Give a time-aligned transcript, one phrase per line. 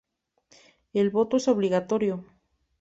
[0.93, 2.25] El voto es obligatorio.